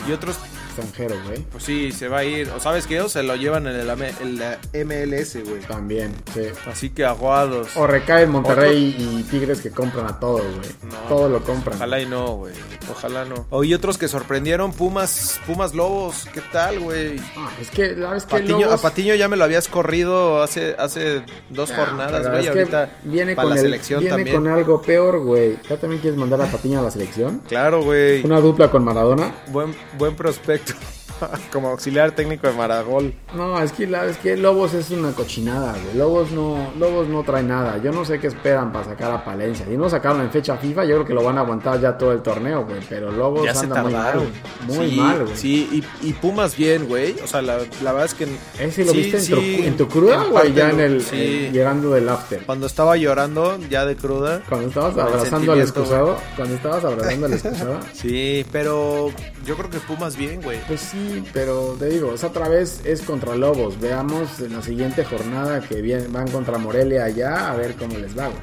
[0.08, 0.38] Y otros,
[0.82, 1.40] extranjero, güey.
[1.52, 2.50] pues sí, se va a ir.
[2.50, 3.02] ¿O sabes qué?
[3.02, 5.62] O se lo llevan en el AM en la MLS, güey.
[5.68, 6.42] También, sí.
[6.70, 7.76] Así que aguados.
[7.76, 10.70] O recae en Monterrey y Tigres que compran a todo, güey.
[10.92, 10.98] No.
[11.08, 11.76] Todo lo compran.
[11.78, 12.54] Ojalá y no, güey.
[12.92, 13.46] Ojalá no.
[13.50, 17.16] Oye, otros que sorprendieron, Pumas, Pumas Lobos, ¿qué tal, güey?
[17.38, 18.40] Ah, es que, ¿sabes qué?
[18.40, 22.48] Lobos- A Patiño ya me lo habías corrido hace, hace dos Ah, jornadas, güey.
[22.48, 24.36] Ahorita viene para con la el- selección viene también.
[24.38, 25.58] con algo peor, güey.
[25.70, 27.42] ¿Ya también quieres mandar a Patiño a la selección?
[27.48, 28.24] Claro, güey.
[28.24, 29.34] Una dupla con Maradona.
[29.48, 30.62] Buen, buen prospecto.
[30.65, 31.03] Perfecto.
[31.52, 33.13] Como auxiliar técnico de Maragol.
[33.36, 35.95] No, es que, la, es que Lobos es una cochinada, güey.
[35.97, 37.78] Lobos no, Lobos no trae nada.
[37.78, 39.65] Yo no sé qué esperan para sacar a Palencia.
[39.65, 42.12] Si no sacaron en fecha FIFA, yo creo que lo van a aguantar ya todo
[42.12, 42.80] el torneo, güey.
[42.89, 44.19] Pero Lobos Ya se anda muy mal.
[44.67, 45.38] Muy Sí, mal, güey.
[45.38, 47.15] Sí, y, y Pumas bien, güey.
[47.23, 48.28] O sea, la, la verdad es que.
[48.60, 50.54] ¿Ese lo sí, viste en, tu, sí, en tu cruda, en güey?
[50.54, 51.45] Ya en el, sí.
[51.47, 52.43] en- llegando del after.
[52.45, 54.41] Cuando estaba llorando, ya de cruda.
[54.49, 56.17] Cuando estabas abrazando al excusado.
[56.36, 57.80] Cuando estabas abrazando al excusado.
[57.93, 59.10] Sí, pero
[59.45, 60.60] yo creo que Pumas bien, güey.
[60.67, 61.03] Pues sí,
[61.34, 63.80] pero te digo, esa otra vez es contra Lobos.
[63.80, 68.18] Veamos en la siguiente jornada que vienen, van contra Morelia allá a ver cómo les
[68.18, 68.39] va, güey.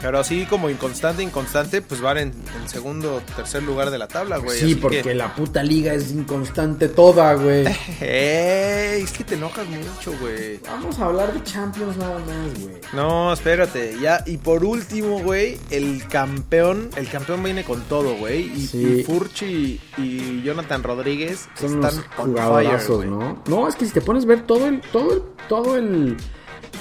[0.00, 4.36] Pero así como inconstante, inconstante, pues van en, en segundo, tercer lugar de la tabla,
[4.36, 4.58] güey.
[4.58, 7.64] sí, así porque que- la puta liga es inconstante toda, güey.
[8.00, 10.60] Ey, es que te enojas mucho, güey.
[10.66, 12.74] Vamos a hablar de Champions nada más, güey.
[12.92, 14.22] No, espérate, ya.
[14.26, 18.42] Y por último, güey, el campeón, el campeón viene con todo, güey.
[18.54, 18.82] Y, Sí.
[19.00, 23.04] y Furchi y Jonathan Rodríguez Son están jugadorazos.
[23.04, 23.38] ¿no?
[23.48, 26.16] No, es que si te pones a ver todo el, todo el, todo el,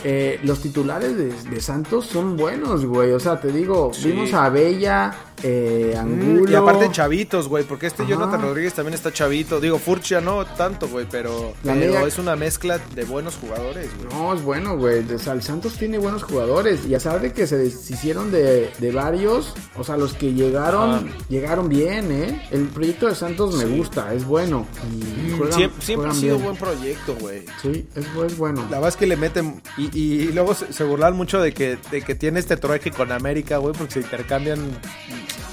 [0.04, 3.12] eh, los titulares de, de Santos son buenos, güey.
[3.12, 4.10] O sea, te digo, Sí.
[4.12, 6.44] vimos a Bella, eh, Angulo.
[6.44, 8.12] Mm, Y aparte chavitos, güey, porque este Ajá.
[8.12, 9.60] Jonathan Rodríguez también está chavito.
[9.60, 13.36] Digo, Furchi ya no tanto, güey, pero, La pero media- es una mezcla de buenos
[13.36, 14.14] jugadores, güey.
[14.14, 15.04] No, es bueno, güey.
[15.14, 16.86] O sea, el Santos tiene buenos jugadores.
[16.88, 19.54] Y a saber de que se deshicieron de, de varios.
[19.76, 21.04] O sea, los que llegaron, Ajá.
[21.30, 22.48] llegaron bien, ¿eh?
[22.52, 24.66] El proyecto de Santos me gusta, es bueno.
[24.92, 26.46] Y juegan- Siem- siempre, ha sido bien.
[26.46, 27.46] buen proyecto, güey.
[27.62, 28.62] Sí, es, es bueno.
[28.70, 29.62] La verdad es que le meten.
[29.78, 33.12] Y, y luego se, se burlan mucho de que, de que tiene este trueque con
[33.12, 34.60] América, güey, porque se intercambian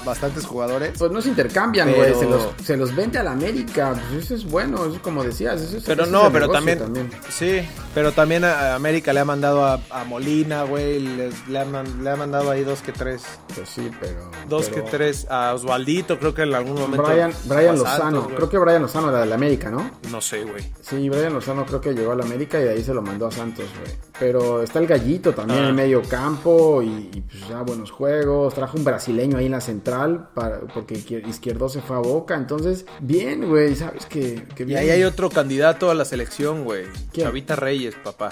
[0.05, 0.93] bastantes jugadores.
[0.97, 2.15] Pues no se intercambian, Pero- güey.
[2.15, 3.93] Se los, se los vende a la América.
[4.11, 5.61] Pues eso es bueno, eso es como decías.
[5.61, 7.61] Eso es, Pero no, pero negocio también, Sí,
[7.93, 10.99] pero también a América le ha mandado a, a Molina, güey.
[10.99, 13.23] Le, ha man- le ha mandado ahí dos que tres.
[13.55, 14.29] Pues sí, pero.
[14.49, 15.27] Dos pero- que tres.
[15.29, 17.03] A Osvaldito, creo que en algún momento.
[17.03, 18.27] Brian, Brian Lozano.
[18.27, 19.89] creo que Brian Lozano era de la América, ¿no?
[20.11, 20.63] No sé, güey.
[20.81, 23.27] Sí, Brian Lozano creo que llegó a la América y de ahí se lo mandó
[23.27, 23.95] a Santos, güey.
[24.19, 25.69] Pero está el gallito también Ah.
[25.69, 28.53] en medio campo y, y, pues ya buenos juegos.
[28.53, 29.90] Trajo un brasileño ahí en la central
[30.33, 32.35] para, porque Izquier- Izquierdo se fue a Boca.
[32.35, 34.79] Entonces, bien, güey, sabes que, que Y bien.
[34.79, 36.85] ahí hay otro candidato a la selección, güey.
[37.13, 38.29] Chavita Reyes, papá.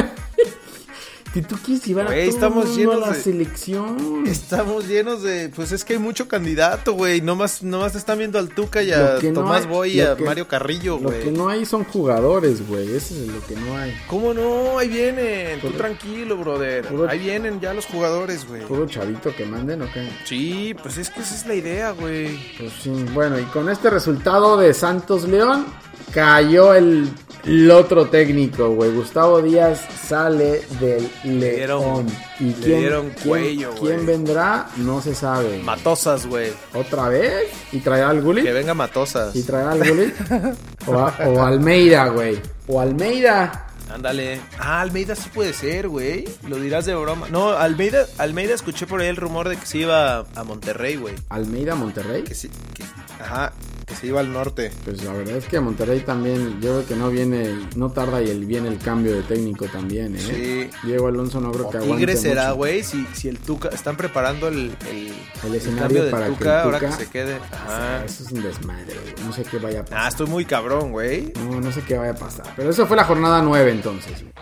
[1.35, 4.27] Si tú quieres llevar a todo estamos llenos a la de- selección.
[4.27, 5.51] Estamos llenos de.
[5.55, 7.21] Pues es que hay mucho candidato, güey.
[7.21, 10.03] Nomás, nomás están viendo al Tuca y a Lo que no Tomás hay- Boy y
[10.03, 11.23] lo a que- Mario Carrillo, Lo güey.
[11.23, 12.89] que no hay son jugadores, güey.
[12.97, 13.95] Eso es lo que no hay.
[14.09, 14.79] ¿Cómo no?
[14.79, 15.61] Ahí vienen.
[15.61, 16.85] Tú tranquilo, brother.
[16.87, 18.63] puro- Ahí vienen ya los jugadores, güey.
[18.67, 20.09] Puro chavito que manden, ¿o qué?
[20.25, 22.37] Sí, pues es que esa es la idea, güey.
[22.59, 25.67] Pues sí, bueno, y con este resultado de Santos León,
[26.13, 27.09] cayó el,
[27.45, 28.91] el otro técnico, güey.
[28.93, 32.07] Gustavo Díaz sale del León.
[32.41, 33.83] ¿Y le quién, dieron quién- cuello, güey.
[33.95, 34.69] quién vendrá?
[34.77, 35.59] No se sabe.
[35.63, 36.53] Matosas, güey.
[36.75, 37.49] ¿Otra vez?
[37.73, 38.45] ¿Y traerá al Gullit?
[38.45, 39.35] Que venga Matosas.
[39.37, 40.15] ¿Y traerá al Gullit?
[40.87, 42.41] o, a- o Almeida, güey.
[42.67, 43.65] O Almeida.
[43.91, 44.39] Ándale.
[44.59, 46.27] Ah, Almeida sí puede ser, güey.
[46.47, 47.29] Lo dirás de broma.
[47.31, 51.15] No, Almeida, Almeida escuché por ahí el rumor de que se iba a Monterrey, güey.
[51.31, 52.23] Almeida Monterrey.
[52.23, 52.85] Que sí, que-
[53.23, 53.53] ajá.
[53.89, 54.71] Que se iba al norte.
[54.85, 58.29] Pues la verdad es que Monterrey también, yo creo que no viene, no tarda y
[58.31, 60.71] el, viene el cambio de técnico también, ¿eh?
[60.73, 60.87] Sí.
[60.87, 63.97] Diego Alonso no creo O que aguante Tigres será, güey, si, si el Tuca, están
[63.97, 65.15] preparando el, el, El
[65.47, 67.37] el escenario cambio del para que Tuca, el ahora que Tuca- se quede.
[67.53, 68.05] Ajá.
[68.05, 69.27] eso es un desmadre, güey.
[69.27, 69.99] No sé qué vaya a pasar.
[70.01, 71.33] Ah, estoy muy cabrón, güey.
[71.49, 72.53] No, no sé qué vaya a pasar.
[72.57, 74.21] Pero eso fue la jornada 9 entonces.
[74.23, 74.33] güey.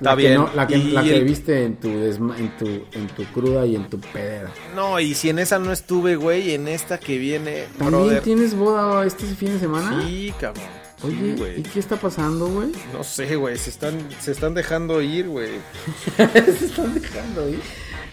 [0.00, 0.34] La Está que, bien.
[0.40, 3.24] no- la que, Y la que el- viste en tu, desma- en, tu, en tu
[3.32, 4.50] cruda y en tu pedera.
[4.74, 8.22] No, y si en esa no estuve, güey, en esta que viene, ¿También brother.
[8.22, 10.02] tienes boda este fin de semana?
[10.06, 10.64] Sí, cabrón.
[11.02, 11.60] Sí, Oye, güey.
[11.60, 12.68] ¿y qué está pasando, güey?
[12.92, 15.48] No sé, güey, se están, se están dejando ir, güey.
[16.16, 17.60] Se están dejando ahí.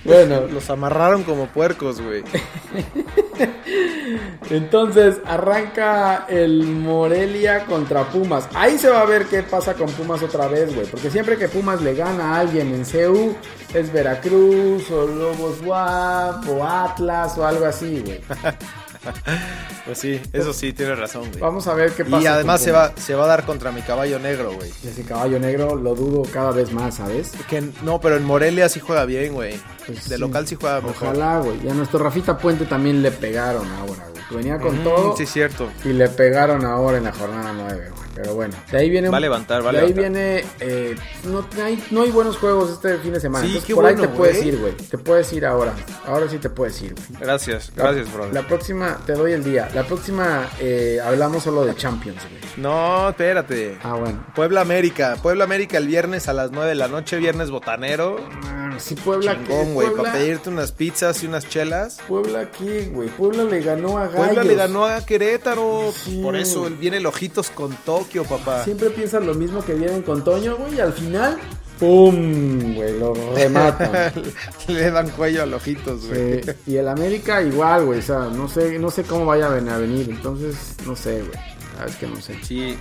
[0.07, 2.23] Bueno, Los amarraron como puercos, güey.
[4.49, 8.47] entonces arranca el Morelia contra Pumas.
[8.53, 10.87] Ahí se va a ver qué pasa con Pumas otra vez, güey.
[10.87, 13.35] Porque siempre que Pumas le gana a alguien en CU,
[13.73, 18.21] es Veracruz o Lobos WAP o Atlas o algo así, güey.
[19.85, 21.39] Pues sí, eso sí, tienes razón, güey.
[21.39, 22.21] Vamos a ver qué pasa.
[22.21, 24.69] Y además se va, se va a dar contra mi caballo negro, güey.
[24.83, 27.31] Ese caballo negro lo dudo cada vez más, ¿sabes?
[27.49, 29.57] Que no, pero en Morelia sí juega bien, güey.
[29.85, 30.21] Pues de sí.
[30.21, 31.07] local sí juega mejor.
[31.15, 31.65] Ojalá, güey.
[31.65, 34.23] Y a nuestro Rafita Puente también le pegaron ahora, güey.
[34.43, 35.69] Venía con Mm, todo Sí, cierto.
[35.85, 38.06] y le pegaron ahora en la jornada 9, güey.
[38.19, 39.09] Pero bueno, de ahí viene...
[39.09, 40.43] Va a levantar, va a De ahí viene...
[40.59, 43.45] eh, no, hay, no hay buenos juegos este fin de semana.
[43.45, 44.47] Sí, Entonces por ahí bueno, te puedes güey.
[44.49, 44.73] ir, güey.
[44.73, 45.73] Te puedes ir ahora.
[46.07, 47.21] Ahora sí te puedes ir, güey.
[47.21, 48.33] Gracias, La- gracias, brother.
[48.33, 49.69] La próxima, te doy el día.
[49.75, 52.41] La próxima eh, hablamos solo de Champions, güey.
[52.57, 53.77] No, espérate.
[53.83, 54.25] Ah, bueno.
[54.33, 55.15] Puebla América.
[55.21, 58.17] Puebla América el viernes a las 9 de la noche, viernes botanero.
[58.45, 59.33] Ah, sí, Puebla...
[59.35, 61.97] Chingón, güey, para pedirte unas pizzas y unas chelas.
[62.07, 63.09] Puebla aquí, güey.
[63.09, 64.25] Puebla le ganó a Gallos.
[64.27, 65.91] Puebla le ganó a Querétaro.
[65.93, 66.21] Sí.
[66.21, 68.63] Por eso viene el ojitos con Tokio, papá.
[68.63, 71.37] Siempre piensan lo mismo que vienen con Toño, güey, y al final,
[71.79, 72.75] ¡pum!
[72.75, 74.11] Güey, lo rematan.
[74.67, 76.41] le dan cuello al ojitos, güey.
[76.65, 79.69] Y el América igual, güey, o sea, no sé, no sé cómo vaya a ven-
[79.69, 81.39] a venir, entonces, no sé, güey,
[81.77, 82.35] sabes que no sé.
[82.43, 82.77] Sí,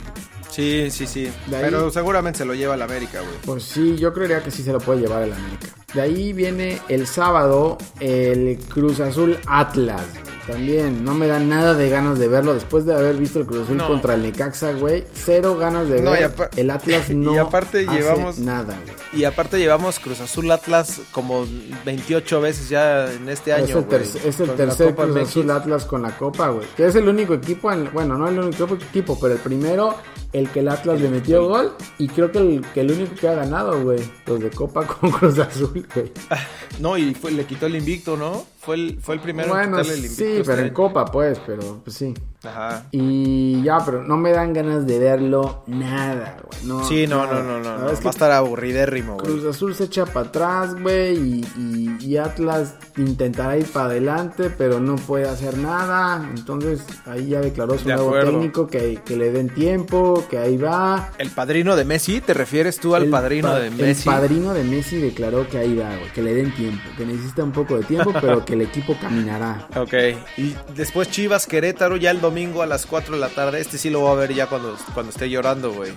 [0.51, 1.27] sí, sí, sí.
[1.27, 3.35] Ahí- Pero seguramente se lo lleva el América, güey.
[3.45, 5.69] Pues sí, yo creería que sí se lo puede llevar el América.
[5.97, 10.03] De ahí viene el sábado el Cruz Azul Atlas.
[10.47, 13.63] También no me da nada de ganas de verlo después de haber visto el Cruz
[13.63, 13.89] Azul No.
[13.89, 15.05] contra el Necaxa, güey.
[15.13, 16.31] Cero ganas de No, ver.
[16.57, 18.97] el Atlas no y aparte hace llevamos- nada, güey.
[19.21, 21.47] Y aparte llevamos Cruz Azul Atlas como
[21.85, 23.89] 28 veces ya en este año, Es el, güey.
[23.89, 25.17] tercer- es el Cruz.
[25.29, 26.67] Azul Atlas con la Copa, güey.
[26.77, 29.97] Que es el único equipo, en- bueno, no el único equipo, pero el primero,
[30.33, 31.73] el que el Atlas le metió gol.
[31.99, 34.01] Y creo que el, que el único que ha ganado, güey.
[34.27, 36.13] Los de Copa con Cruz Azul, güey.
[36.79, 38.45] No, y fue- le quitó el invicto, ¿no?
[38.61, 40.17] Fue el, fue el primero en Bueno, quitarle el invicto.
[40.25, 40.75] sí, este pero en.
[40.75, 42.13] Copa, pues, pero pues sí.
[42.45, 42.85] Ajá.
[42.91, 46.67] Y ya, pero no me dan ganas de verlo nada, güey.
[46.67, 47.43] No, Sí, no, nada.
[47.43, 47.89] no, no, no.
[47.91, 49.25] Es que Va a estar aburridérrimo, güey.
[49.27, 54.51] Cruz Azul se echa para atrás, güey, y, y- y Atlas intentará ir para adelante,
[54.51, 56.29] pero no puede hacer nada.
[56.37, 58.33] Entonces ahí ya declaró su De nuevo acuerdo.
[58.33, 61.11] técnico que, que le den tiempo, que ahí va.
[61.19, 62.21] ¿El padrino de Messi?
[62.21, 64.09] ¿Te refieres tú al El padrino pa- de Messi?
[64.09, 67.43] El padrino de Messi declaró que ahí va, güey, que le den tiempo, que necesita
[67.45, 69.67] un poco de tiempo, pero que el equipo caminará.
[69.77, 69.95] Ok.
[70.37, 73.61] Y después Chivas Querétaro ya el domingo a las 4 de la tarde.
[73.61, 75.93] Este sí lo voy a ver ya cuando, cuando esté llorando, güey.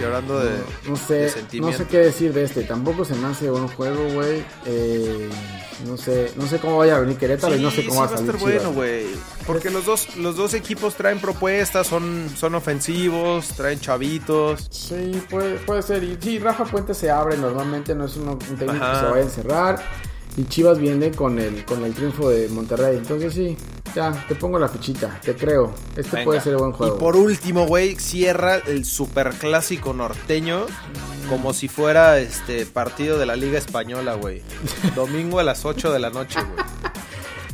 [0.00, 0.50] Llorando de,
[0.86, 2.62] no de sé, no sé qué decir de este.
[2.62, 4.42] Tampoco se me hace buen juego, güey.
[4.66, 5.28] Eh,
[5.86, 8.04] no sé, no sé cómo vaya a venir Querétaro y no sé cómo sí va
[8.06, 9.06] a salir estar bueno, güey.
[9.46, 14.66] Porque los dos, los dos equipos traen propuestas, son, son ofensivos, traen chavitos.
[14.70, 16.02] Sí, puede, puede ser.
[16.04, 18.92] Y sí, Rafa Puente se abre normalmente, no es uno- un técnico Ajá.
[18.92, 19.82] que se vaya a encerrar.
[20.36, 22.96] Y Chivas viene con el, con el triunfo de Monterrey.
[22.96, 23.56] Entonces sí,
[23.94, 25.72] ya, te pongo la fichita, te creo.
[25.96, 26.24] Este Venga.
[26.24, 26.96] puede ser buen juego.
[26.96, 30.66] Y por último, güey, cierra el superclásico norteño
[31.28, 34.42] como si fuera este partido de la Liga Española, güey.
[34.96, 36.79] Domingo a las 8 de la noche, güey.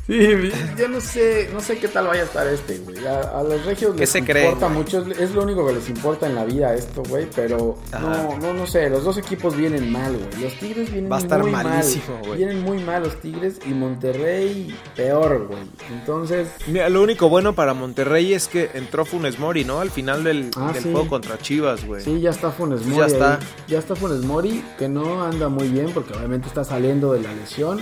[0.07, 3.05] Sí, yo no sé, no sé qué tal vaya a estar este, güey.
[3.07, 5.88] A, a los regios ¿Qué les se creen, importa mucho, es, lo único que les
[5.88, 7.27] importa en la vida esto, güey.
[7.35, 8.01] Pero Ajá.
[8.01, 10.42] no, no, no sé, los dos equipos vienen mal, güey.
[10.45, 12.27] Los Tigres vienen Va a estar muy malísimo, mal.
[12.27, 12.37] güey.
[12.38, 15.59] Vienen muy mal los Tigres y Monterrey peor, güey.
[15.92, 19.81] Entonces, Mira, lo único bueno para Monterrey es que entró Funes Mori, ¿no?
[19.81, 20.92] Al final del, Ah, del sí.
[20.92, 22.03] juego contra Chivas, güey.
[22.03, 22.97] sí, ya está Funes Mori.
[22.99, 23.35] ya está.
[23.35, 23.40] ahí.
[23.66, 27.33] Ya está Funes Mori, que no anda muy bien porque obviamente está saliendo de la
[27.33, 27.81] lesión.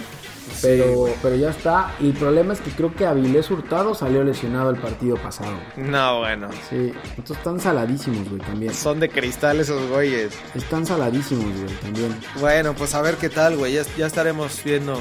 [0.62, 1.94] Pero, pero ya está.
[2.00, 5.56] Y el problema es que creo que Avilés Hurtado salió lesionado el partido pasado.
[5.76, 6.48] No, bueno.
[6.68, 8.74] Sí, entonces están saladísimos, güey, también.
[8.74, 10.32] Son de cristal esos güeyes.
[10.54, 12.16] Están saladísimos, güey, también.
[12.40, 13.74] Bueno, pues a ver qué tal, güey.
[13.74, 15.00] Ya, ya estaremos viendo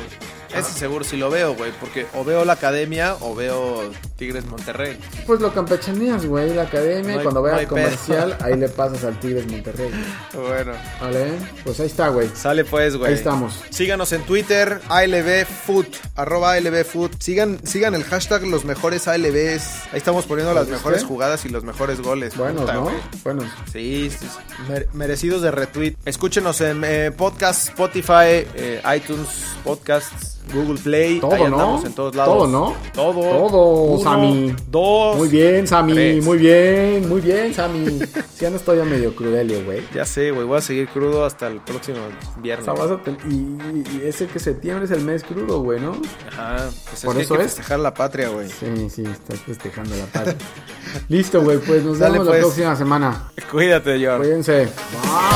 [0.55, 4.97] Ese seguro sí lo veo, güey, porque o veo la academia o veo Tigres Monterrey.
[5.25, 7.15] Pues lo campechaneas, güey, la academia.
[7.15, 9.89] No y cuando no vea hay el comercial, ahí le pasas al Tigres Monterrey.
[10.33, 11.31] Bueno, ¿Vale?
[11.63, 12.29] Pues ahí está, güey.
[12.35, 13.11] sale pues, güey.
[13.11, 13.59] Ahí estamos.
[13.69, 15.85] Síganos en Twitter, ALBFood,
[16.15, 17.11] arroba ALBFood.
[17.19, 19.63] Sigan, sigan el hashtag los mejores ALBs.
[19.91, 22.35] Ahí estamos poniendo las ¿Lo mejores jugadas y los mejores goles.
[22.37, 22.91] Buenos, Puta, ¿no?
[23.23, 23.45] Buenos.
[23.71, 24.63] Sí, sí, sí.
[24.69, 25.95] Mere- merecidos de retweet.
[26.05, 29.27] Escúchenos en eh, podcast, Spotify, eh, iTunes,
[29.63, 31.19] Podcasts, Google Play.
[31.19, 31.81] Todo, Ahí ¿no?
[31.85, 32.37] en todos lados.
[32.37, 32.73] Todo, ¿no?
[32.93, 33.13] Todo.
[33.21, 34.55] Todo, Uno, Sammy.
[34.69, 35.17] Dos.
[35.17, 35.93] Muy bien, Sammy.
[35.93, 36.23] tres.
[36.25, 37.99] Muy bien, muy bien, Sammy.
[38.33, 39.81] Si ya no estoy ya medio crudelio, güey.
[39.93, 40.45] Ya sé, güey.
[40.45, 41.97] Voy a seguir crudo hasta el próximo
[42.37, 42.65] O viernes.
[42.65, 45.93] sea, ten- y, y ese que septiembre es el mes crudo, güey, ¿no?
[46.31, 46.69] Ajá.
[46.89, 47.51] Pues Por es que eso hay que es.
[47.53, 48.49] festejar la patria, güey.
[48.49, 50.35] Sí, sí, estás festejando la paz.
[51.09, 52.43] Listo, güey, pues nos Dale, vemos la pues.
[52.43, 53.31] próxima semana.
[53.51, 54.19] Cuídate, George.
[54.23, 54.67] Cuídense.
[54.91, 55.33] Bye.